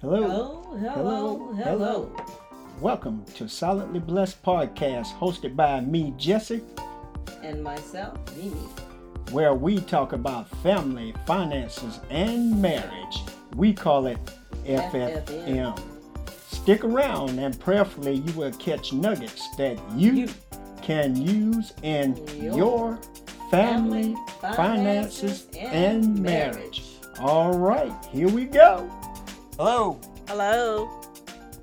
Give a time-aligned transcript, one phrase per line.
[0.00, 0.20] Hello.
[0.20, 2.16] Hello, hello, hello.
[2.80, 6.62] Welcome to Silently Blessed Podcast, hosted by me, Jesse,
[7.42, 8.50] And myself, Mimi.
[9.30, 13.18] where we talk about family, finances, and marriage.
[13.56, 14.18] We call it
[14.66, 15.78] FFM.
[16.48, 20.28] Stick around and prayerfully you will catch nuggets that you,
[20.82, 22.98] can use in Your
[23.50, 24.14] family,
[24.54, 26.82] finances, and marriage.
[27.18, 28.88] All right, here we go.
[29.58, 29.98] Hello.
[30.28, 31.00] Hello.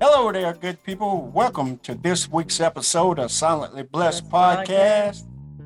[0.00, 1.30] Hello there, good people.
[1.32, 5.22] Welcome to this week's episode of Silently Blessed Podcast.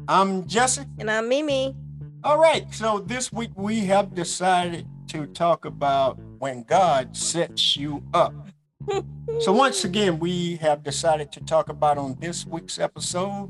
[0.07, 0.83] I'm Jesse.
[0.99, 1.75] And I'm Mimi.
[2.23, 8.05] All right, so this week we have decided to talk about when God sets you
[8.13, 8.35] up.
[9.41, 13.49] So, once again, we have decided to talk about on this week's episode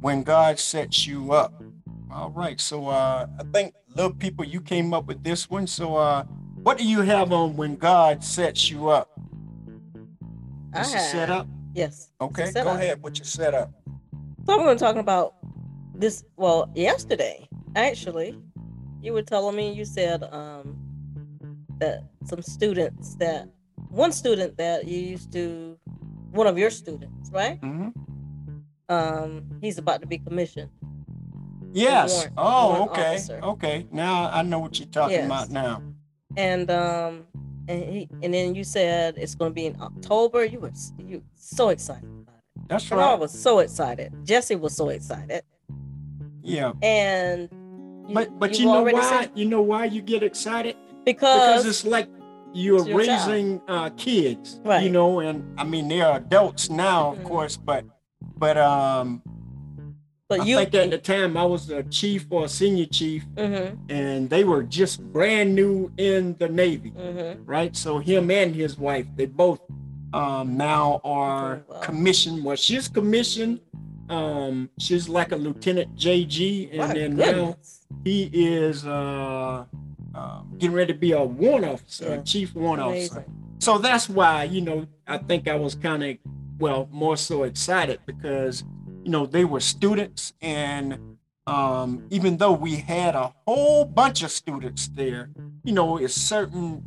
[0.00, 1.62] when God sets you up.
[2.10, 5.66] All right, so uh, I think, little people, you came up with this one.
[5.66, 6.24] So, uh,
[6.64, 9.10] what do you have on when God sets you up?
[10.72, 11.46] I This is set have- up?
[11.74, 12.10] Yes.
[12.20, 12.76] Okay, go up.
[12.78, 13.70] ahead with your setup.
[14.46, 15.34] So I'm going to talk about
[15.94, 16.24] this.
[16.36, 18.38] Well, yesterday, actually,
[19.02, 20.76] you were telling me you said um
[21.78, 23.48] that some students that
[23.90, 25.78] one student that you used to
[26.32, 27.58] one of your students, right?
[27.60, 27.88] hmm
[28.88, 30.70] Um, he's about to be commissioned.
[31.72, 32.12] Yes.
[32.14, 33.14] warrant- oh, okay.
[33.16, 33.40] officer.
[33.42, 33.86] Okay.
[33.90, 35.26] Now I know what you're talking Yes.
[35.26, 35.82] about now.
[36.36, 37.26] And um
[37.68, 40.44] and he and then you said it's going to be in October.
[40.44, 42.68] You were you so excited about it.
[42.68, 44.12] That's And I was so excited.
[44.24, 45.42] Jesse was so excited,
[46.42, 46.72] Yeah.
[46.82, 47.48] and
[48.08, 49.00] you, But but you, know why?
[49.22, 50.76] said- You know why you get excited?
[51.04, 52.08] Because because it's like
[52.52, 57.24] you're your raising uh, kids, you know, and I mean they're adults now, of Mhm.
[57.24, 57.84] course, but
[58.36, 59.22] but um,
[60.38, 63.24] but I you think at the time I was a chief or a senior chief,
[63.34, 67.74] mhm and they were just brand new in the Navy, mhm right?
[67.76, 69.60] So him and his wife, they both
[70.12, 71.80] um, now are wow.
[71.80, 72.44] commissioned.
[72.44, 73.60] Well, she's commissioned.
[74.08, 77.56] Um, she's like a lieutenant JG, and my then now
[78.04, 79.64] he is uh,
[80.14, 83.24] um, getting ready to be a warrant officer, a chief warrant officer.
[83.58, 86.16] So that's why, you know, I think I was kind of,
[86.58, 88.62] well, more so excited because,
[89.04, 90.32] you know, they were students.
[90.40, 91.16] And
[91.46, 95.30] um, even though we had a whole bunch of students there,
[95.62, 96.82] you know, it's certain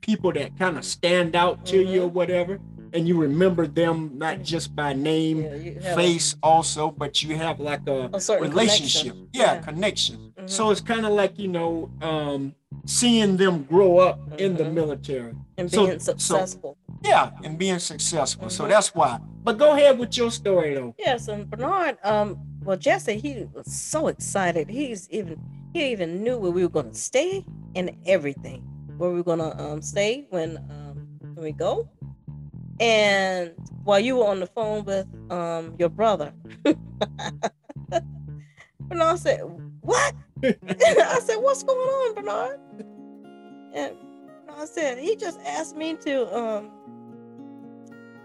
[0.00, 2.58] people that kind of stand out to you or whatever.
[2.92, 7.36] And you remember them not just by name, Yeah, have a- face also, but you
[7.36, 9.12] have like a, a relationship.
[9.12, 9.28] connection.
[9.32, 9.60] Yeah, Yeah.
[9.60, 10.32] connection.
[10.36, 10.50] Mhm.
[10.50, 12.52] So it's kind of like, you know, um,
[12.86, 14.72] seeing them grow up in the Mhm.
[14.74, 15.34] military.
[15.58, 16.78] and being so- successful.
[17.02, 18.50] Yeah, and being successful.
[18.50, 18.68] So Mhm.
[18.68, 19.18] that's why.
[19.42, 20.94] But go ahead with your story though.
[20.98, 24.68] Yes, and Bernard, um, well, Jesse, he was so excited.
[24.68, 25.38] He's even
[25.72, 27.44] he even knew where we were gonna stay
[27.74, 28.62] and everything.
[28.98, 31.88] Where we were gonna um stay when um when we go.
[32.80, 36.32] And while you were on the phone with um your brother,
[38.80, 39.40] Bernard said,
[39.80, 42.60] "What?" I said, "What's going on, Bernard?"
[43.72, 43.96] And
[44.46, 46.70] Bernard said, "He just asked me to um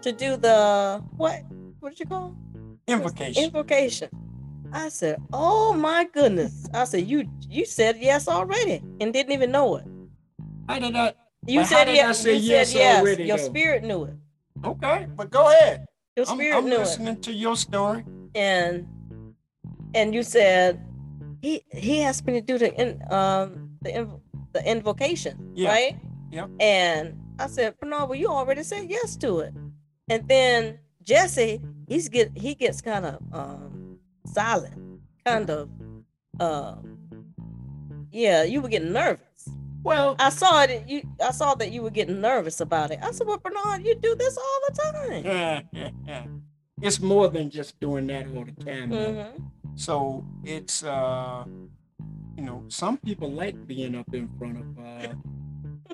[0.06, 1.42] to do the what?
[1.80, 2.34] What did you call?"
[2.88, 3.44] Invocation.
[3.44, 4.08] Invocation.
[4.72, 9.50] I said, "Oh my goodness!" I said, "You you said yes already and didn't even
[9.50, 9.84] know it.
[10.68, 11.14] How did I?
[11.46, 12.24] You said did I yes.
[12.24, 13.00] you yes said yes.
[13.00, 13.44] already, Your though?
[13.52, 14.16] spirit knew it.
[14.64, 15.86] Okay, but go ahead.
[16.16, 18.04] Your I'm, spirit I'm knew it, listening to your story.
[18.34, 18.86] and
[19.94, 20.80] and you said
[21.42, 24.20] he he asked me to do the in, um the inv-
[24.52, 25.68] the invocation, Yeah.
[25.70, 25.94] right?
[26.32, 26.50] Yep.
[26.60, 29.52] And I said, Bernard, well, you already said yes to it.
[30.08, 35.68] And then Jesse, he's get he gets kind of um silent, kind of
[36.40, 36.98] um
[38.10, 39.48] yeah, you were getting nervous.
[39.82, 40.88] Well, I saw it.
[40.88, 42.98] You, I saw that you were getting nervous about it.
[43.02, 44.74] I said, "Well, Bernard, you do this all the
[45.72, 46.30] time."
[46.82, 48.90] It's more than just doing that all the time.
[48.90, 49.12] though.
[49.12, 49.44] hmm
[49.76, 51.44] So it's uh
[52.36, 55.14] you know, some people like being up in front of uh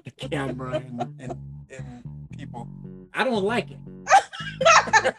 [0.04, 1.38] the camera and, and,
[1.70, 2.04] and
[2.37, 2.66] people.
[3.14, 3.78] I don't like it.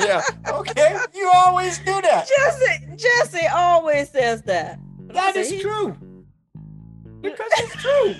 [0.00, 0.22] yeah.
[0.48, 0.98] Okay.
[1.14, 2.28] You always do that.
[2.28, 4.78] Jesse, Jesse always says that.
[5.08, 5.96] That is he- true.
[7.20, 8.14] Because it's true.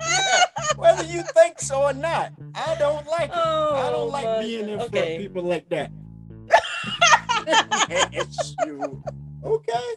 [0.00, 0.44] Yeah.
[0.76, 3.36] Whether you think so or not, I don't like it.
[3.36, 5.16] Oh, I don't oh, like being in front okay.
[5.16, 5.90] of people like that.
[8.12, 9.02] Yes, you.
[9.44, 9.94] Okay.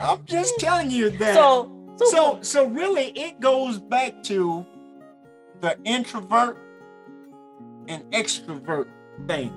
[0.00, 1.34] I'm just telling you that.
[1.34, 4.64] So, so, so so really it goes back to
[5.60, 6.56] the introvert
[7.88, 8.86] and extrovert
[9.26, 9.52] thing.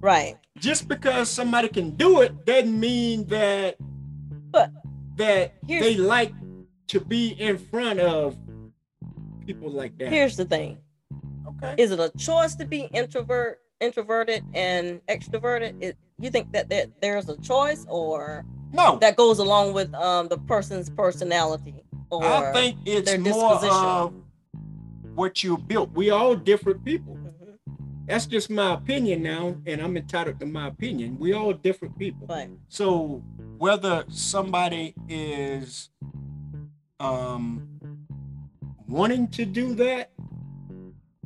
[0.00, 0.36] right.
[0.58, 3.76] Just because somebody can do it doesn't mean that
[4.50, 4.70] But
[5.16, 6.34] that they like
[6.88, 8.36] to be in front of
[9.46, 10.08] people like that.
[10.08, 10.78] Here's the thing:
[11.46, 11.74] okay.
[11.78, 15.82] is it a choice to be introvert, introverted, and extroverted?
[15.82, 20.28] It, you think that there, there's a choice, or no, that goes along with um,
[20.28, 21.84] the person's personality?
[22.10, 24.12] Or I think it's their more of
[25.14, 25.92] what you built.
[25.92, 27.16] We all different people.
[27.16, 27.58] Mhm.
[28.06, 31.16] That's just my opinion now, and I'm entitled to my opinion.
[31.18, 32.26] We all different people.
[32.26, 32.50] Right.
[32.68, 33.22] So
[33.58, 35.90] whether somebody is
[36.98, 37.68] um
[38.88, 40.10] wanting to do that,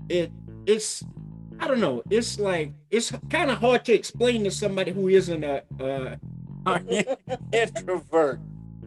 [0.08, 0.30] it
[0.66, 1.02] it's
[1.60, 2.02] I don't know.
[2.10, 5.62] It's like it's kind of hard to explain to somebody who isn't a,
[6.66, 7.16] an
[7.52, 8.40] introvert.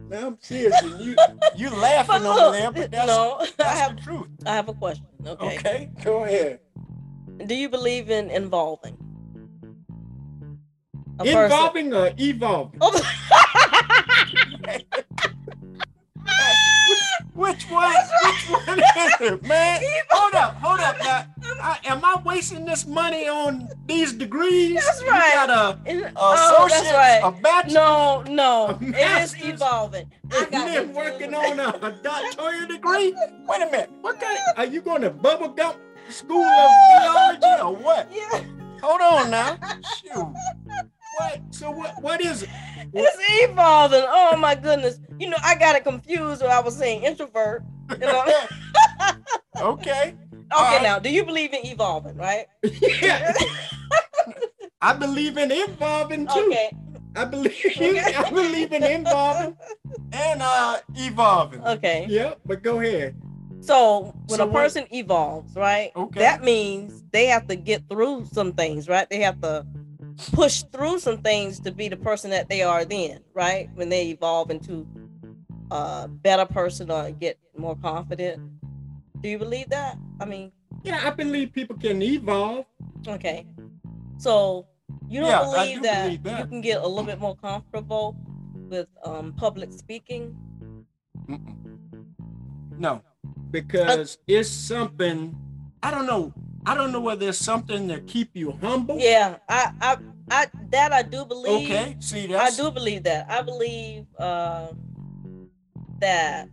[0.08, 0.74] Now I'm serious.
[0.82, 1.16] You
[1.56, 4.26] you laughing But over there, but that's, no, I have the truth.
[4.46, 5.06] I have a question.
[5.26, 5.56] Okay.
[5.56, 6.60] Okay, go ahead.
[7.46, 8.96] Do you believe in involving?
[11.20, 11.42] a person?
[11.44, 12.78] Involving or evolving?
[12.80, 12.90] Oh,
[17.34, 17.92] Which one?
[18.24, 19.82] Which one is it, man?
[20.10, 20.98] Hold up, hold up.
[20.98, 21.26] Now,
[21.60, 24.74] I, am I wasting this money on these degrees?
[24.74, 25.32] That's You right.
[25.34, 30.10] got a, a oh, associate, that's a bachelor, No, no, A it is evolving.
[30.32, 30.94] I got confused.
[30.94, 33.14] working on a, a doctoral degree?
[33.46, 33.90] Wait a minute.
[34.00, 34.38] What kind?
[34.56, 35.74] Are you going to bubble gum
[36.08, 36.70] school of
[37.02, 38.10] theology or what?
[38.14, 38.42] Yeah,
[38.82, 39.58] Hold on now.
[39.96, 40.32] Shoot.
[41.18, 41.40] What?
[41.50, 42.00] So what?
[42.00, 42.48] What is it?
[42.92, 44.04] it's evolving.
[44.06, 45.00] Oh my goodness.
[45.18, 47.64] You know, I got it confused when I was saying introvert.
[47.90, 48.24] You know?
[49.56, 50.14] okay.
[50.52, 50.82] Okay, Alright.
[50.82, 52.46] now, do you believe in evolving, right?
[53.02, 53.32] Yeah.
[54.80, 56.46] I believe in evolving too.
[56.46, 56.70] Okay.
[57.16, 58.14] I believe Okay.
[58.14, 59.56] I believe in evolving
[60.12, 61.64] and uh evolving.
[61.66, 62.06] Okay.
[62.08, 63.16] Yeah, but go ahead.
[63.60, 65.90] So when So a what- person evolves, right?
[65.96, 66.20] Okay.
[66.20, 69.08] That means they have to get through some things, right?
[69.10, 69.66] They have to
[70.32, 73.68] push through some things to be the person that they are then, right?
[73.74, 74.86] When they evolve into
[75.72, 78.40] a better person or get more confident.
[79.22, 79.98] Do you believe that?
[80.20, 80.52] I mean,
[80.84, 82.66] Yeah, I believe people can evolve.
[83.06, 83.46] okay.
[84.18, 84.66] So
[85.08, 86.38] you don't Yeah, believe, do that believe that.
[86.38, 88.16] you can get a little bit more comfortable
[88.68, 90.36] with um, public speaking?
[91.28, 91.56] Mm-mm.
[92.78, 93.02] No,
[93.50, 95.36] because it's something.
[95.82, 96.32] I don't know.
[96.66, 98.98] I don't know whether it's something that keep you humble.
[98.98, 99.96] Yeah, I, I,
[100.30, 101.70] I, that I do believe.
[101.70, 101.96] Okay.
[102.00, 103.26] See, that I do believe that.
[103.30, 104.78] I believe um,
[106.00, 106.48] that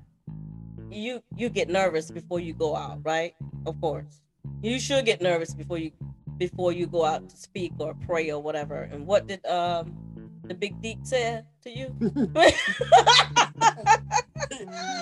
[0.95, 3.33] you you get nervous before you go out, right?
[3.65, 4.21] Of course,
[4.61, 5.91] you should get nervous before you
[6.37, 8.89] before you go out to speak or pray or whatever.
[8.91, 9.95] And what did um
[10.43, 11.95] the big deep say to you?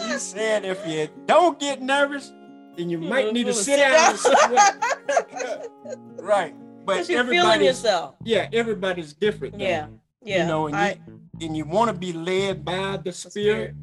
[0.08, 2.32] he said if you don't get nervous,
[2.78, 4.16] then you might need to sit down.
[6.18, 6.56] right.
[6.86, 8.16] But you're feeling everybody's yourself.
[8.24, 9.58] yeah, everybody's different.
[9.58, 9.64] though.
[9.64, 9.88] Yeah,
[10.22, 10.42] yeah.
[10.44, 13.74] You know, and I- you and you want to be led by the spirit.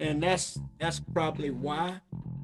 [0.00, 2.00] And that's that's probably why.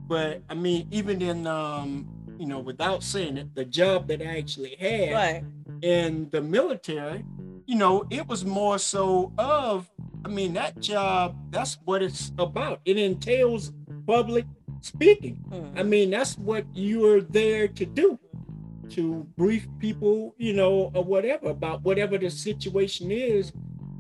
[0.08, 2.06] But I mean, even in um,
[2.38, 5.44] you know, without saying it, the job that I actually had Right.
[5.82, 7.25] in the military,
[7.67, 9.91] you know, it was more so of,
[10.25, 12.81] I mean, that job, that's what it's about.
[12.85, 13.73] It entails
[14.06, 14.44] public
[14.82, 15.43] speaking.
[15.50, 15.79] Mhm.
[15.79, 18.19] I mean, that's what you're there to do.
[18.91, 23.50] To brief people, you know, or whatever about whatever the situation is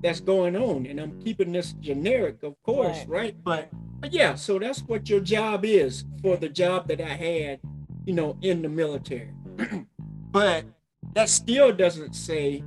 [0.06, 0.86] that's going on.
[0.86, 3.08] And I'm keeping this generic, of course, Right.
[3.08, 3.36] right?
[3.42, 3.68] But,
[4.00, 7.60] but yeah, so that's what your job is for the job that I had,
[8.04, 9.32] you know, in the military.
[10.30, 10.64] but
[11.14, 12.62] that still doesn't say,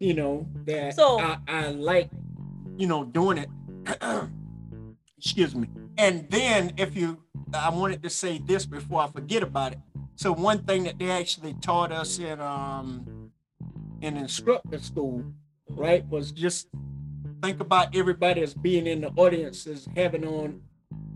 [0.00, 2.10] you know, that So- I, I like,
[2.76, 3.48] you know, doing it.
[5.18, 5.68] Excuse me.
[5.96, 7.22] And then if you,
[7.54, 9.78] I wanted to say this before I forget about it.
[10.16, 13.30] So one thing that they actually taught us in um
[14.00, 15.24] in instructor school,
[15.76, 16.68] right, was just
[17.42, 20.60] think about everybody as being in the audience as having on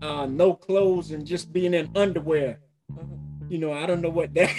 [0.01, 2.59] uh, no clothes and just being in underwear.
[3.49, 4.51] You know, I don't know what that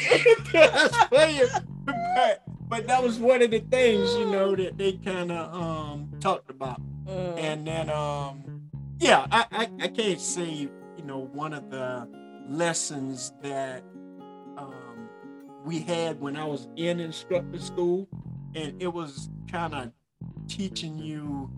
[0.53, 1.49] does for you,
[1.85, 6.11] but but that was one of the things you know that they kind of um
[6.21, 6.81] talked about.
[7.07, 7.39] Mhm.
[7.39, 8.43] And then um
[8.99, 12.09] yeah, I, I I can't say you know one of the
[12.49, 13.85] lessons that
[14.59, 15.09] um
[15.65, 18.09] we had when I was in instructor school,
[18.55, 19.93] and it was kind of
[20.49, 21.51] teaching you.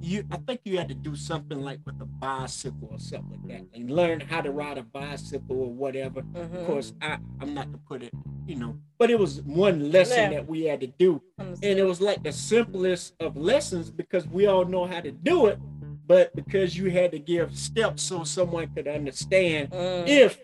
[0.00, 3.48] You, I think you had to do something like with a bicycle or something like
[3.48, 6.22] that, and learn how to ride a bicycle or whatever.
[6.22, 6.54] Mhm.
[6.54, 8.12] Of course, I, I'm not to put it,
[8.46, 10.38] you know, but it was one lesson Yeah.
[10.38, 14.46] that we had to do, and it was like the simplest of lessons because we
[14.46, 15.58] all know how to do it,
[16.06, 20.06] but because you had to give steps so someone could understand Mhm.
[20.06, 20.40] if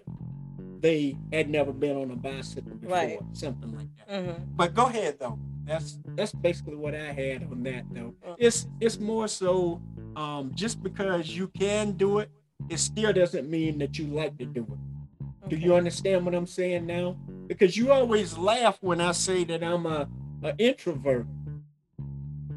[0.84, 3.18] they had never been on a bicycle before, Right.
[3.32, 4.08] something like that.
[4.10, 4.38] Mhm.
[4.54, 5.38] But go ahead though.
[5.64, 8.12] That's that's basically what I had on that though.
[8.22, 8.34] Uh.
[8.38, 9.80] It's it's more so
[10.14, 12.28] um, just because you can do it
[12.68, 15.48] it still doesn't mean that you like to do it.
[15.50, 17.16] Do you understand what I'm saying now?
[17.46, 20.08] Because you always laugh when I say that I'm a,
[20.42, 21.26] a introvert,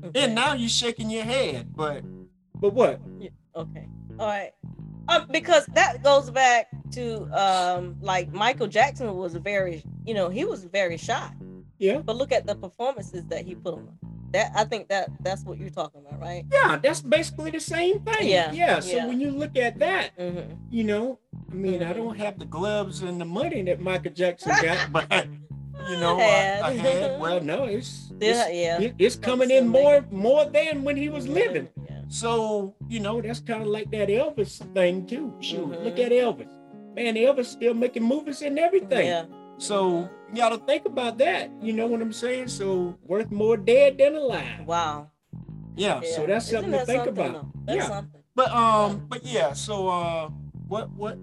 [0.04, 0.24] Okay.
[0.24, 1.74] and now you're shaking your head.
[1.76, 2.04] But
[2.56, 3.00] but what?
[3.56, 3.88] Okay.
[4.20, 4.52] All right.
[5.10, 10.46] Um, because that goes back to um, like Michael Jackson was very, you know, he
[10.46, 11.30] was very shy.
[11.80, 13.98] Yeah, But look at the performances that he put on.
[14.34, 16.44] That I think that that's what you're talking about, right?
[16.52, 18.28] yeah, that's basically the same thing.
[18.28, 18.80] Yeah, yeah.
[18.82, 19.06] So yeah.
[19.08, 20.54] when you look at that, Mm-hmm.
[20.70, 21.98] you know, I mean, I Mhm.
[21.98, 25.28] don't have the gloves and the money that Michael Jackson got, but
[25.90, 26.62] you know, I, Had.
[26.64, 27.20] I had.
[27.22, 28.82] Well, no, it's Still, it's, yeah.
[28.82, 31.70] it- it's coming in more more than when he was living.
[32.10, 35.34] So, you know, that's kind of like that Elvis thing too.
[35.40, 36.06] Shoot, look Mhm.
[36.06, 36.52] at Elvis.
[36.96, 39.08] Man, Elvis still making movies and everything.
[39.08, 39.26] Yeah.
[39.58, 41.52] So you gotta think about that.
[41.62, 42.48] You know what I'm saying?
[42.48, 44.66] So worth more dead than alive.
[44.66, 45.12] Wow.
[45.76, 46.10] Yeah, Yeah.
[46.16, 47.46] so that's Isn't something that to think something, about.
[47.68, 47.88] Yeah.
[47.88, 48.22] something.
[48.36, 50.30] But um, but yeah, so uh
[50.68, 51.18] what what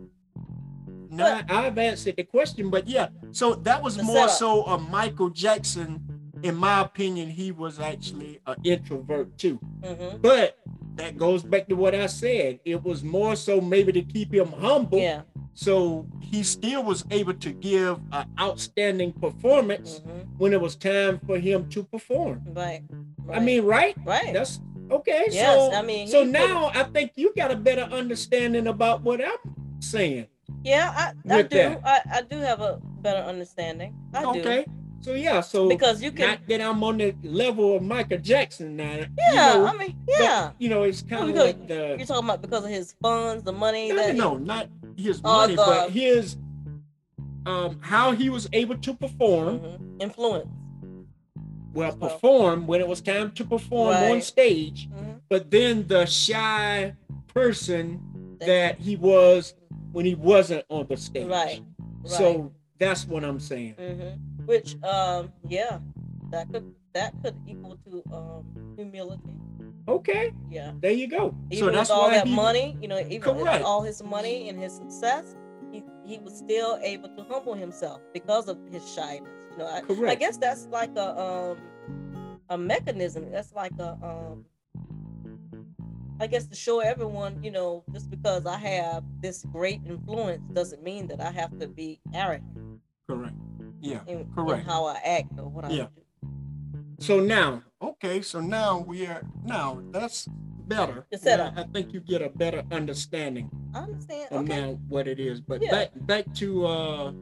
[1.10, 6.02] now I've answered the question, but yeah, so that was more so a Michael Jackson.
[6.42, 9.58] In my opinion, he was actually an introvert too.
[9.80, 10.18] Mm-hmm.
[10.20, 10.58] But
[10.96, 12.60] that goes back to what I said.
[12.64, 14.98] It was more so maybe to keep him humble.
[14.98, 15.22] Yeah.
[15.54, 20.38] So he still was able to give an outstanding performance Mm-hmm.
[20.38, 22.42] when it was time for him to perform.
[22.46, 22.82] Right.
[23.32, 23.96] I mean, right?
[24.04, 24.32] right.
[24.32, 24.60] That's
[24.90, 25.26] okay.
[25.30, 29.20] Yes, so I mean, so now I think you got a better understanding about what
[29.24, 30.26] I'm saying.
[30.64, 31.76] yeah, I, I do.
[31.84, 33.94] I, I do have a better understanding.
[34.12, 34.64] I do.
[35.04, 36.28] So yeah, so Because you can.
[36.30, 38.94] not that I'm on the level of Michael Jackson now.
[38.94, 39.52] you yeah.
[39.52, 40.50] know, I mean, but, yeah.
[40.58, 43.52] you know, it's kind of like the You're talking about because of his funds, the
[43.52, 44.14] money no, that.
[44.14, 46.36] no, no, not his money, but his
[47.44, 49.58] um how he was able to perform.
[49.60, 50.02] Mhm.
[50.02, 50.48] Influence.
[51.74, 52.08] Well, Well.
[52.10, 54.24] perform when it was time to perform on Right.
[54.24, 55.20] stage, Mhm.
[55.28, 56.94] but then the shy
[57.28, 58.00] person
[58.40, 59.52] that he was
[59.92, 61.26] when he wasn't on the stage.
[61.26, 61.60] Right.
[62.04, 62.10] Right.
[62.10, 63.74] So that's what I'm saying.
[63.74, 65.78] hmm Which, um, yeah,
[66.30, 68.44] that could that could equal to um
[68.76, 69.22] humility.
[69.86, 70.72] Okay, Yeah.
[70.80, 71.34] there you go.
[71.50, 74.02] Even so with that's all why that he, money, you know, even with all his
[74.02, 75.36] money and his success,
[75.70, 79.28] he, he was still able to humble himself because of his shyness.
[79.52, 79.82] You know, I,
[80.12, 81.58] I guess that's like a um
[82.48, 83.30] a mechanism.
[83.30, 84.44] That's like a um
[86.20, 90.82] I guess to show everyone, you know, just because I have this great influence doesn't
[90.82, 93.34] mean that I have to be arrogant Correct.
[93.84, 94.00] Yeah.
[94.06, 94.66] in, in Correct.
[94.66, 95.86] how I act or what I Yeah.
[95.94, 96.02] do.
[97.00, 100.26] So now, okay, so now we are now that's
[100.66, 101.06] better.
[101.10, 101.52] The setup.
[101.56, 104.28] I think you get a better understanding I understand.
[104.32, 104.60] of Okay.
[104.60, 105.40] now what it is.
[105.40, 105.70] But Yeah.
[105.70, 107.12] back back to uh,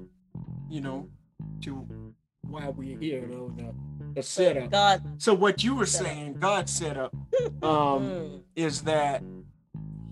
[0.70, 1.08] you know,
[1.62, 1.86] to
[2.42, 3.74] why we're here though, the,
[4.14, 4.70] the setup.
[4.70, 5.02] God.
[5.18, 7.12] So what you were saying, God set up,
[7.62, 9.22] um, mm, is that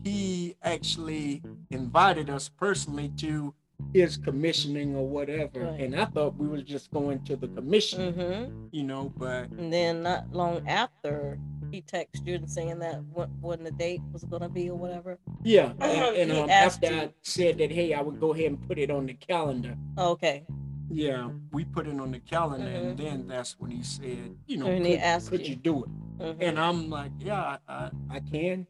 [0.02, 3.54] He actually invited us personally to
[3.92, 5.80] His commissioning or whatever, Right.
[5.80, 8.68] and I thought we were just going to the commission, mhm.
[8.72, 11.38] you know, but And then not long after,
[11.70, 15.18] he texted you and saying that what when the date was gonna be or whatever.
[15.44, 18.78] yeah, and, and, um, after I said that, hey, I would go ahead and put
[18.78, 19.76] it on the calendar.
[19.98, 20.44] Okay.
[20.92, 23.02] Yeah, we put it on the calendar, and Mhm.
[23.02, 25.50] then that's when he said, you know, And he asked could you.
[25.50, 25.90] you do it?
[26.18, 26.36] Mhm.
[26.40, 28.66] And I'm like, yeah, I, I, I can.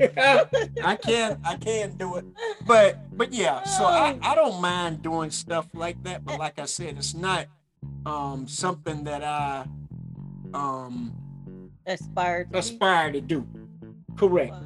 [0.00, 2.24] I can't I can't do it.
[2.66, 6.24] But, but yeah, so I, I don't mind doing stuff like that.
[6.24, 7.46] But like I said, it's not
[8.06, 9.66] um something that I
[10.52, 11.12] um
[11.86, 13.46] aspired to aspire to do.
[14.16, 14.52] Correct.
[14.52, 14.60] Wow.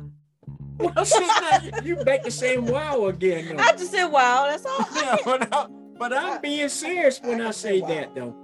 [0.95, 1.29] Well, see,
[1.63, 3.57] you, you back the same wow again.
[3.57, 3.63] Though.
[3.63, 4.47] I just said wow.
[4.49, 4.87] That's all.
[4.95, 5.67] yeah, but, I,
[5.99, 8.35] but I'm being serious when I say that though.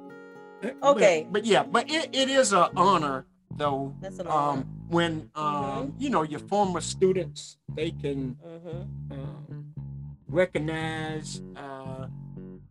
[0.60, 1.26] But- Okay.
[1.30, 3.94] But, yeah, but it, it is an honor though.
[4.00, 4.60] That's an honor.
[4.62, 9.74] Um, when um, you know your former students, they can hmm um,
[10.28, 12.06] recognize uh,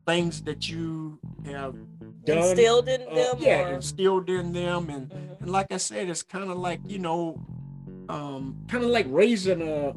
[0.08, 1.75] things that you have
[2.24, 2.38] done.
[2.51, 3.36] Instilled in uh, them.
[3.39, 5.42] yeah, or, instilled in them, and, Mhm.
[5.42, 7.39] and like I said, it's kind of like you know,
[8.08, 9.94] um, kind of like raising a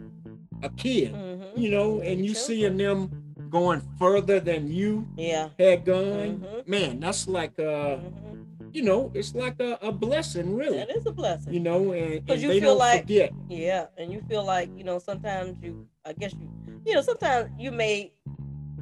[0.63, 1.57] a kid, Mhm.
[1.63, 3.11] you know, and you seeing them
[3.51, 5.51] going further than you Yeah.
[5.59, 6.43] had gone.
[6.43, 6.67] Mhm.
[6.67, 8.36] Man, that's like uh, Mhm.
[8.77, 10.77] You know, it's like a, a blessing, really.
[10.77, 11.55] That is a blessing.
[11.55, 13.33] You know, and, 'Cause and you they feel don't like- forget.
[13.49, 16.49] Yeah, and you feel like you know sometimes you, I guess you,
[16.85, 18.13] you know sometimes you may,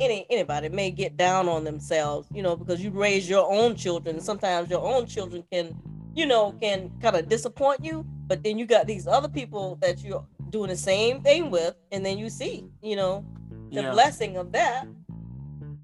[0.00, 4.16] any anybody may get down on themselves, you know, because you raise your own children,
[4.16, 5.66] and sometimes your own children can,
[6.14, 10.02] you know, can kind of disappoint you, but then you got these other people that
[10.02, 13.24] you're doing the same thing with, and then you see, you know,
[13.70, 13.92] the Yeah.
[13.92, 14.88] blessing of that,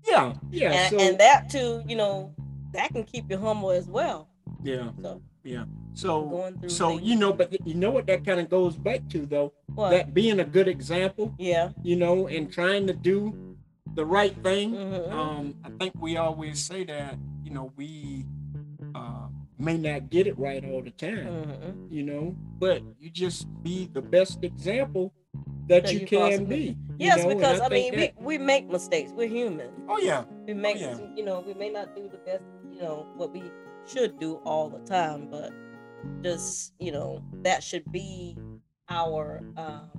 [0.08, 0.72] Yeah, yeah.
[0.72, 2.34] and, so and that too, you know,
[2.72, 4.28] that can keep you humble as well.
[4.62, 5.64] yeah, So yeah.
[5.94, 7.02] So so things.
[7.02, 9.52] you know, but you know what that kind of goes back to though.
[9.74, 9.90] What?
[9.90, 11.70] That being a good example, yeah.
[11.82, 13.56] you know, and trying to do
[13.94, 14.72] the right thing.
[14.74, 15.12] Mhm.
[15.12, 18.24] Um, I think we always say that, you know, we
[18.94, 19.26] uh,
[19.58, 21.90] may not get it right all the time, Mhm.
[21.92, 25.12] you know, but you just be the best example
[25.68, 26.66] that, That you, you can possibly- be.
[26.66, 29.12] you Yes, know, because I, mean, that- we, we make mistakes.
[29.14, 29.70] We're human.
[29.88, 30.98] oh yeah, We make, yeah.
[31.16, 32.42] you know, we may not do the best,
[32.80, 33.42] you know, what we
[33.86, 35.52] should do all the time, but
[36.22, 38.36] just, you know, that should be
[38.88, 39.90] our um,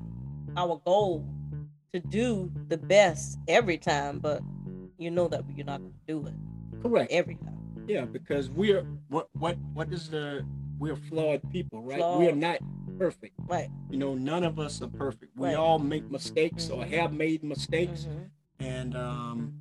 [0.57, 1.25] our goal
[1.93, 4.19] to do the best every time.
[4.19, 4.41] But
[4.97, 6.33] you know that you're not going to do it
[6.81, 7.11] correct.
[7.11, 7.57] every time.
[7.87, 10.43] Yeah, because we're what what what is the
[10.79, 12.03] we're flawed people, right?
[12.17, 12.59] We're not
[12.97, 13.33] perfect.
[13.47, 13.69] Right.
[13.89, 15.37] You know, none of us are perfect.
[15.37, 15.55] We Right.
[15.55, 16.89] all make mistakes or Mhm.
[16.89, 18.29] have made mistakes, Mhm.
[18.59, 19.60] and um,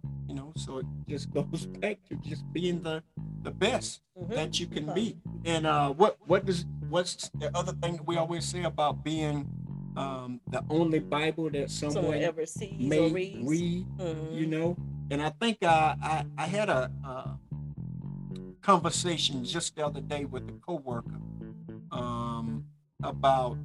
[0.51, 3.03] know, so it just goes back to just being the
[3.43, 4.35] the best Mhm.
[4.35, 5.17] that you can be.
[5.45, 9.49] And uh, what what does what's the other thing that we always say about being
[9.97, 13.49] um, the only Bible that someone, Someone ever sees may or reads.
[13.49, 13.87] read?
[13.99, 14.35] Mhm.
[14.35, 14.77] you know
[15.11, 17.35] and i think uh, I, I had a, uh
[18.63, 21.19] conversation just the other day with a coworker
[21.91, 22.65] um,
[23.03, 23.57] about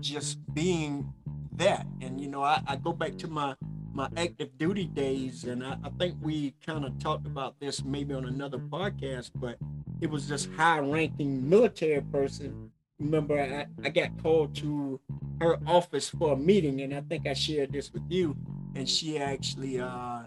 [0.00, 1.12] just being
[1.56, 3.54] that and you know I, I go back to my
[3.92, 8.14] my active duty days and i, I think we kind of talked about this maybe
[8.14, 9.56] on another podcast but
[10.00, 12.70] it was this high ranking military person.
[12.98, 14.98] Remember I, I got called to
[15.40, 18.36] her office for a meeting and i think i shared this with you
[18.74, 20.20] and she actually uh,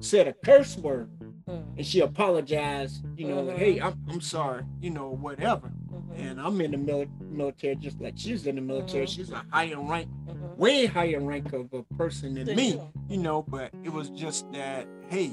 [0.00, 1.08] said a curse word
[1.48, 1.64] Mhm.
[1.78, 5.70] and she apologized you know hey I'm, I'm sorry you know whatever.
[6.16, 9.06] And i'm in the mil- military just like she's in the military.
[9.06, 10.37] She's a higher rank Mhm.
[10.58, 13.16] Way higher rank of a person than me you.
[13.16, 15.30] know but it was just that hey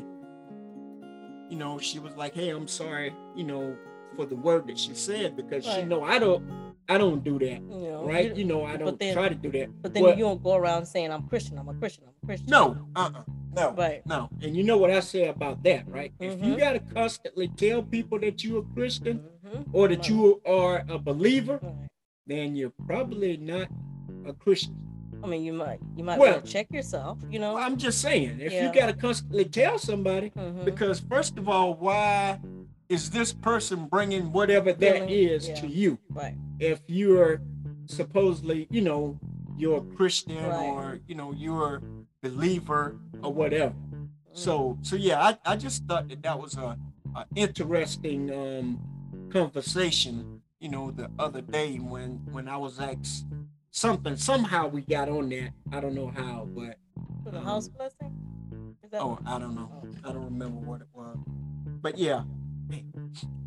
[1.49, 3.75] you know she was like hey i'm sorry you know
[4.15, 6.43] for the word that she said because she know i don't
[6.89, 9.51] i don't do that You know, right you- know i don't then- try to do
[9.51, 11.57] that but then Well, you don't go around saying I'm Christian.
[11.57, 12.05] I'm a Christian.
[12.07, 12.49] I'm a Christian.
[12.51, 13.23] no uh-uh
[13.55, 14.05] no Right.
[14.05, 16.59] no and you know what i say about that right if you Mhm.
[16.59, 19.65] got to constantly tell people that you're a christian Mhm.
[19.73, 20.09] or that Right.
[20.09, 21.89] you are a believer Right.
[22.27, 23.67] then you're probably not
[24.25, 24.75] a christian
[25.25, 27.17] I mean, you might you might Well- want to check yourself.
[27.31, 27.57] You know.
[27.57, 28.67] i'm just saying if Yeah.
[28.67, 30.63] you got to constantly tell somebody Mhm.
[30.65, 32.39] because first of all why
[32.89, 35.55] is this person bringing whatever that Feeling, is yeah.
[35.55, 36.35] to you Right.
[36.59, 37.41] if you're
[37.87, 39.17] supposedly you know
[39.57, 40.69] you're a christian Right.
[40.69, 41.81] or you know you're a
[42.21, 43.73] believer or whatever
[44.33, 46.77] so so yeah i, I just thought that that was a,
[47.15, 48.79] a interesting um
[49.31, 53.25] conversation you know the other day when when i was asked
[53.75, 56.77] something somehow we got on that i don't know how but
[57.25, 58.15] For the house blessing.
[58.83, 59.01] Is that?
[59.01, 60.09] oh i don't know Oh.
[60.09, 61.17] i don't remember what it was
[61.81, 62.23] but yeah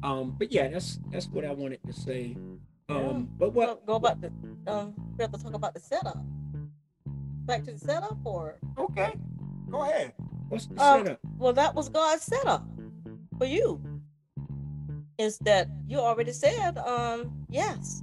[0.02, 2.36] um but yeah that's that's what i wanted to say
[2.90, 4.30] um but Go, what go about the
[4.66, 4.92] um.
[5.16, 6.22] We have to talk about the setup.
[7.46, 9.14] Back to the setup, or okay
[9.70, 10.12] go ahead
[10.50, 12.66] what's the Um, setup well, that was God's setup
[13.38, 13.80] for you.
[15.16, 18.02] Is that you already said um yes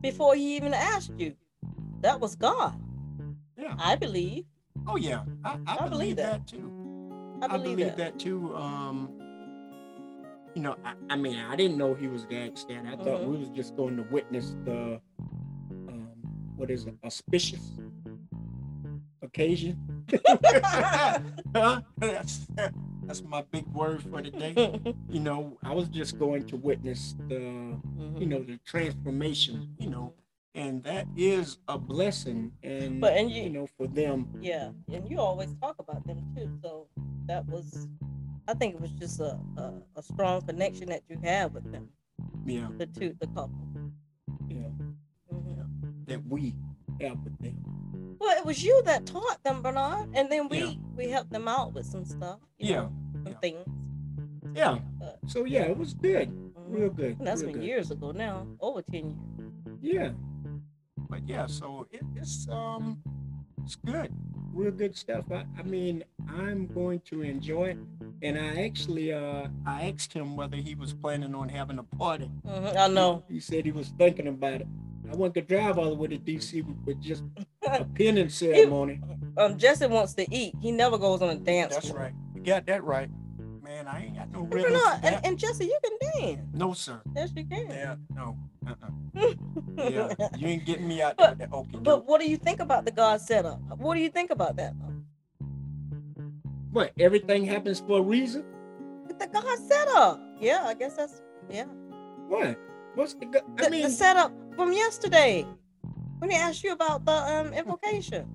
[0.00, 1.34] before He even asked you.
[2.00, 2.74] That was God.
[3.56, 4.44] yeah I believe.
[4.86, 6.46] oh yeah i, I, I believe, believe that.
[6.46, 6.46] that.
[6.46, 6.72] too
[7.40, 8.18] I believe, that.
[8.18, 8.54] too.
[8.56, 9.10] Um,
[10.54, 12.80] you know, I, I mean, I didn't know he was gangster.
[12.84, 13.26] I thought Mhm.
[13.28, 15.00] we was just going to witness the,
[15.70, 16.10] um,
[16.56, 17.70] what is it, auspicious
[19.22, 19.78] occasion.
[23.08, 24.80] That's, my big word for the day.
[25.08, 28.20] You know, I was just going to witness the, Mhm.
[28.20, 29.74] you know, the transformation.
[29.78, 30.12] You know,
[30.54, 32.52] and that is a blessing.
[32.62, 36.20] And But- and you- you know, for them, Yeah, and you always talk about them
[36.36, 36.50] too.
[36.62, 36.88] So
[37.26, 37.88] that was,
[38.46, 41.88] I think it was just a, a, a strong connection that you have with them,
[42.44, 43.58] yeah, the two, the couple.
[44.48, 44.68] yeah,
[45.32, 46.06] Mhm.
[46.06, 46.54] that we
[47.00, 47.56] have with them.
[48.20, 50.74] Well, it was you that taught them, Bernard, and then we Yeah.
[50.96, 52.40] we helped them out with some stuff.
[52.58, 52.92] you Yeah, know,
[53.24, 53.38] some yeah.
[53.38, 53.66] things.
[54.54, 54.78] Yeah.
[54.98, 56.28] But, So yeah, it was good.
[56.30, 56.52] mhm.
[56.68, 57.18] Real good.
[57.18, 57.68] And that's real been good.
[57.68, 59.78] years ago now, over ten years.
[59.80, 60.10] Yeah.
[61.08, 63.02] But yeah, so it, it's um
[63.64, 64.12] it's good.
[64.52, 65.24] Real good stuff.
[65.30, 67.78] I, I mean, I'm going to enjoy it.
[68.22, 72.30] And I actually uh I asked him whether he was planning on having a party.
[72.44, 73.22] Mhm, I know.
[73.28, 74.68] He said he was thinking about it.
[75.10, 77.22] I want to drive all the way to DC with just
[77.66, 79.00] a pinning ceremony.
[79.36, 80.54] Um, Jesse wants to eat.
[80.60, 81.74] He never goes on a dance.
[81.74, 82.00] That's floor.
[82.02, 82.12] right.
[82.34, 83.08] You got that right.
[83.62, 84.72] Man, I ain't got no But rhythm.
[84.72, 86.40] Bernard, for and, and Jesse, you can dance.
[86.54, 87.00] No, sir.
[87.14, 87.68] Yes, you can.
[87.68, 88.36] Yeah, no.
[88.66, 89.32] Uh-uh.
[89.78, 91.78] Yeah, you ain't getting me out there with that okay.
[91.80, 93.60] But what do you think about the God setup?
[93.78, 94.74] What do you think about that?
[96.72, 96.92] What?
[96.98, 98.44] Everything happens for a reason?
[99.18, 100.20] The God setup.
[100.40, 101.64] Yeah, I guess that's yeah.
[102.28, 102.58] What?
[102.94, 103.26] What's the?
[103.26, 105.46] go- The, I mean, the setup from yesterday
[106.18, 108.26] when he asked you about the um invocation.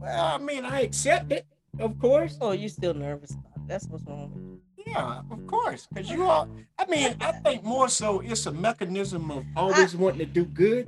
[0.00, 1.44] well, I mean, I accept it,
[1.80, 2.38] of course.
[2.40, 3.66] Oh, you still nervous about it.
[3.66, 4.60] That's what's wrong with you.
[4.86, 6.46] Yeah, of course, because you are.
[6.78, 10.86] I mean, I think more so it's a mechanism of always wanting to do good.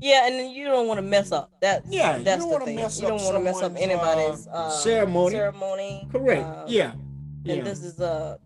[0.00, 1.50] Yeah, and then you don't want to mess up.
[1.60, 2.78] That Yeah, that's the thing.
[2.78, 5.34] you don't want to mess up anybody's uh, uh, ceremony.
[5.34, 6.08] Ceremony.
[6.12, 6.46] Correct.
[6.46, 6.92] uh, yeah.
[6.92, 7.64] And Yeah.
[7.64, 8.38] this is a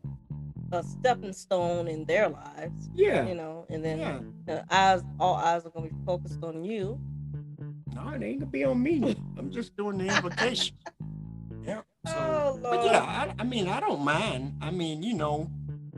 [0.74, 2.88] a stepping stone in their lives.
[2.94, 3.26] yeah.
[3.26, 4.20] You know, and then yeah.
[4.46, 6.98] the eyes, all eyes are gonna be focused on you.
[7.94, 9.16] No, it ain't gonna be on me.
[9.38, 10.76] I'm just doing the invitation.
[11.64, 11.82] yeah.
[12.06, 14.54] So, Oh, but yeah, I, I mean, I don't mind.
[14.60, 15.50] I mean, you know,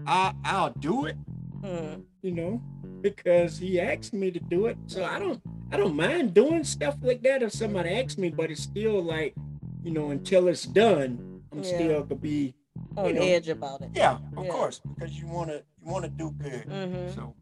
[0.06, 1.16] I I'll do it.
[1.64, 2.02] Hmm.
[2.22, 2.62] You know,
[3.00, 4.76] because he asked me to do it.
[4.86, 5.40] So I don't
[5.72, 8.28] I don't mind doing stuff like that if somebody asks me.
[8.30, 9.34] But it's still like,
[9.82, 11.74] you know, until it's done, I'm Yeah.
[11.74, 12.54] still gonna be
[12.96, 13.22] On You know.
[13.22, 13.90] edge about it.
[13.94, 14.50] yeah, of Yeah.
[14.50, 16.66] course, because you wanna you wanna do good.
[16.68, 17.14] Mm-hmm.
[17.14, 17.34] So,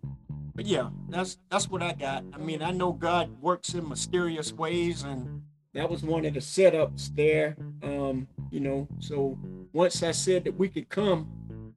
[0.55, 2.25] but yeah, that's that's what I got.
[2.33, 5.43] I mean, I know God works in mysterious ways, and
[5.75, 7.57] that was one of the setups there.
[7.83, 9.39] Um, you know, so
[9.73, 11.75] once I said that we could come,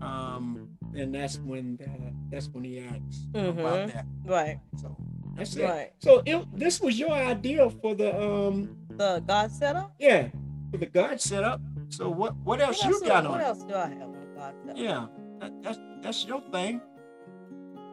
[0.00, 3.92] um, and that's when uh, that's when he asked about Mhm.
[3.94, 4.06] that.
[4.24, 4.60] Right.
[4.80, 4.96] So
[5.36, 5.64] that's it.
[5.64, 5.92] Right.
[5.98, 9.94] So it, this was your idea for the um, The God setup.
[9.98, 10.28] yeah,
[10.70, 11.60] for the God setup.
[11.88, 13.32] So what what else What you else, got what on?
[13.32, 14.54] What else do I have on God?
[14.76, 15.06] Yeah,
[15.40, 16.80] that, that's that's your thing.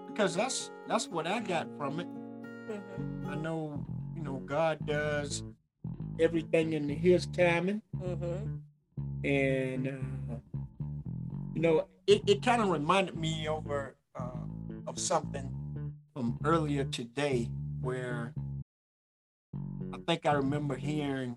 [0.07, 2.07] Because that's that's what I got from it.
[2.07, 3.29] Mm-hmm.
[3.29, 5.43] I know, you know, God does
[6.19, 9.25] everything in His timing, Mm-hmm.
[9.25, 10.35] and uh,
[11.53, 14.45] you know, it, it kind of reminded me over uh,
[14.87, 15.51] of something
[16.13, 17.49] from earlier today,
[17.81, 18.33] where
[19.93, 21.35] I think I remember hearing.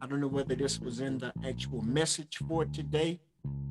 [0.00, 3.20] I don't know whether this was in the actual message for today,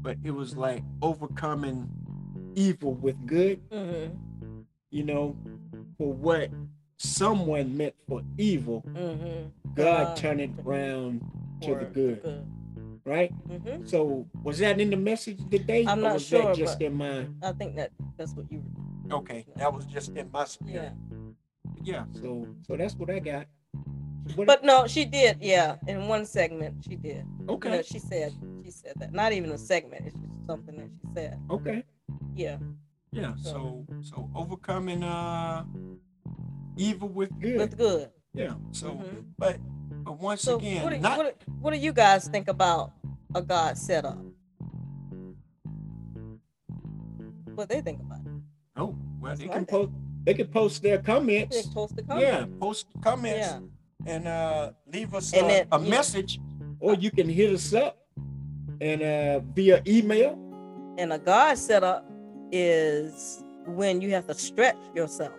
[0.01, 1.89] but it was like overcoming
[2.55, 3.61] evil with good.
[3.69, 4.15] Mm-hmm.
[4.91, 5.35] You know,
[5.97, 6.49] for what
[6.97, 9.49] someone meant for evil, Mm-hmm.
[9.75, 11.21] God turned it around
[11.61, 12.45] to the good,
[13.03, 13.31] right?
[13.49, 13.85] Mm-hmm.
[13.85, 15.85] So was that in the message today?
[15.85, 18.63] I'm or not was sure, That just in my I think that that's what you.
[19.11, 19.45] okay.
[19.57, 20.91] That was just in my Yeah.
[21.83, 22.05] Yeah.
[22.13, 23.47] So so that's what I got.
[24.33, 25.37] What, But no, she did.
[25.39, 27.25] Yeah, in one segment she did.
[27.39, 27.83] You know, okay.
[27.85, 28.33] she said
[28.63, 29.13] she said that.
[29.13, 30.07] Not even a segment.
[30.07, 31.39] It's just something that she said.
[31.51, 31.83] Okay.
[32.35, 32.57] Yeah.
[33.11, 33.35] Yeah.
[33.41, 35.63] So so overcoming uh
[36.75, 37.57] evil with good.
[37.57, 38.09] With good.
[38.33, 38.55] yeah.
[38.71, 39.25] So Mhm.
[39.37, 39.57] but
[40.03, 42.93] but once So again, what do, not what, do- what do you guys think about
[43.35, 44.17] a God setup?
[47.53, 48.31] What they think about it?
[48.77, 49.91] oh well That's they can post
[50.25, 51.55] they can post their comments.
[51.55, 52.19] They supposed to come.
[52.19, 53.59] Yeah, post comments Yeah.
[54.05, 55.89] And uh leave us And uh, then- a yeah.
[55.89, 56.39] message,
[56.79, 57.97] or you can hit us up
[58.81, 60.37] and uh via email.
[60.97, 62.05] And a God setup
[62.51, 65.33] is when you have to stretch yourself.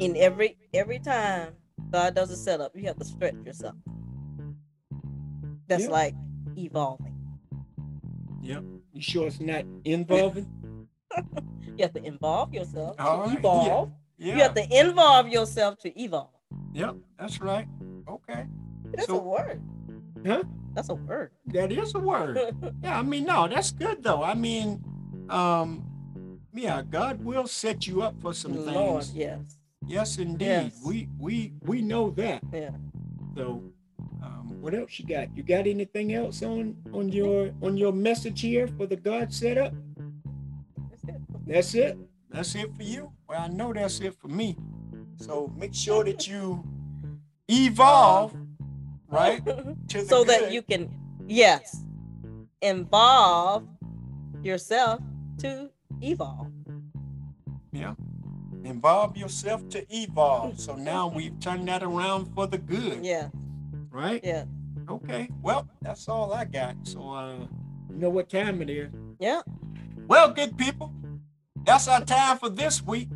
[0.00, 1.54] In every every time
[1.90, 3.74] God does a setup, you have to stretch yourself.
[5.68, 5.90] That's Yeah.
[5.90, 6.14] like
[6.56, 7.14] evolving.
[8.42, 8.64] Yep.
[8.92, 10.46] You sure it's not involving?
[11.78, 13.88] You have to involve yourself to All right, evolve.
[13.90, 13.94] Yeah.
[14.18, 16.30] You have to involve yourself to evolve.
[16.72, 16.96] Yep.
[17.18, 17.66] That's right.
[18.08, 18.46] Okay.
[18.92, 19.62] That's So- a word.
[20.26, 20.42] Huh?
[20.74, 21.30] That's a word.
[21.46, 22.38] That is a word.
[22.82, 22.98] yeah.
[22.98, 24.22] I mean, no, that's good though.
[24.22, 24.82] I mean,
[25.30, 25.84] um,
[26.52, 29.14] yeah, God will set you up for some Lord, things.
[29.14, 29.58] yes.
[29.86, 30.46] Yes, indeed.
[30.46, 30.80] Yes.
[30.84, 32.42] We we we know that.
[32.52, 32.70] Yeah.
[33.36, 33.62] So,
[34.22, 35.34] um, what else you got?
[35.36, 39.72] You got anything else on on your on your message here for the God setup?
[40.90, 41.20] That's it.
[41.46, 41.98] That's it.
[42.38, 43.10] That's it for you.
[43.28, 44.56] Well, I know that's it for me.
[45.16, 46.62] So make sure that you
[47.50, 48.32] evolve,
[49.08, 49.42] right,
[50.06, 50.88] so that you can
[51.26, 51.82] yes
[52.62, 53.66] involve
[54.40, 55.00] yourself
[55.38, 55.68] to
[56.00, 56.52] evolve
[57.72, 57.94] Yeah.
[58.62, 60.60] involve yourself to evolve.
[60.60, 63.30] So now we've turned that around for the good, yeah
[63.90, 64.20] right?
[64.22, 64.44] yeah
[64.88, 65.28] Okay.
[65.42, 66.76] Well, that's all I got.
[66.84, 67.34] So, uh,
[67.90, 68.90] you know what time it is.
[69.18, 69.42] yeah
[70.06, 70.92] Well, good people,
[71.68, 73.10] that's our time for this week.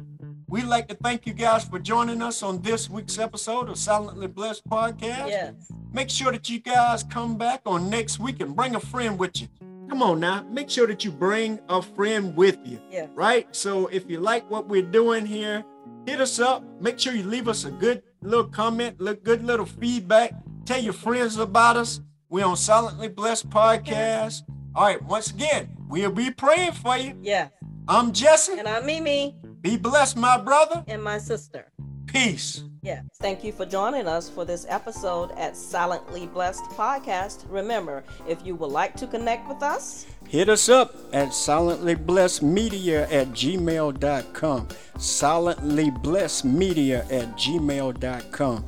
[0.47, 4.27] We'd like to thank you guys for joining us on this week's episode of Silently
[4.27, 5.29] Blessed Podcast.
[5.29, 5.55] yes
[5.91, 9.41] Make sure that you guys come back on next week and bring a friend with
[9.41, 9.49] you.
[9.89, 13.47] Come on now, make sure that you bring a friend with you, yeah right?
[13.57, 15.65] So if you like what we're doing here,
[16.07, 16.63] hit us up.
[16.79, 20.35] Make sure you leave us a good little comment, look good little feedback.
[20.67, 22.03] Tell your friends about us.
[22.29, 24.43] We're on Silently Blessed Podcast.
[24.75, 27.17] All right, once again, we'll be praying for you.
[27.23, 27.49] yeah
[27.89, 28.59] I'm Jesse.
[28.59, 30.85] and i'm mimi Be blessed, my brother.
[30.87, 31.67] and my sister
[32.07, 32.63] Peace.
[32.83, 33.05] Yes.
[33.21, 37.47] Thank you for joining us for this episode at Silently Blessed Podcast.
[37.49, 43.29] Remember, if you would like to connect with us, hit us up at silentlyblessedmedia at
[43.29, 44.67] gmail.com.
[44.99, 48.65] Silentlyblessedmedia at gmail.com.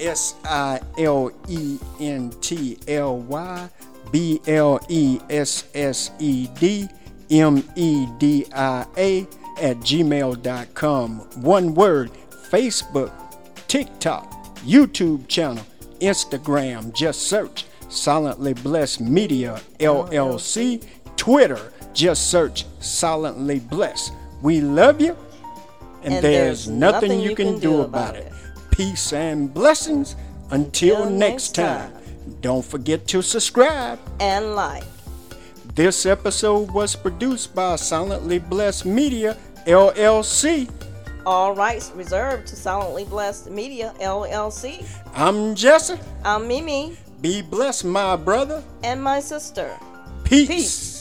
[0.00, 3.68] S I L E N T L Y
[4.10, 6.88] B L E S S E D
[7.30, 9.20] M E D I A
[9.60, 11.18] at gmail.com.
[11.42, 12.10] One word
[12.50, 13.12] Facebook,
[13.68, 15.64] TikTok, YouTube channel,
[16.00, 16.92] Instagram.
[16.94, 20.84] Just search Silently Blessed Media LLC.
[21.16, 24.12] Twitter, just search Silently Blessed.
[24.40, 25.16] We love you,
[26.04, 28.26] and, And there's, there's nothing, nothing you you can, can do, about about it.
[28.26, 28.32] it.
[28.70, 30.14] Peace and blessings.
[30.50, 31.92] Until, Until next next time.
[31.92, 32.02] time.
[32.40, 33.98] Don't forget to subscribe.
[34.20, 34.84] And like.
[35.78, 40.68] This episode was produced by Silently Blessed Media LLC.
[41.24, 44.84] All rights reserved to Silently Blessed Media LLC.
[45.14, 46.00] I'm Jesse.
[46.24, 48.64] I'm Mimi Be blessed, my brother.
[48.82, 49.70] and my sister.
[50.24, 50.48] Peace.
[50.48, 50.97] Peace.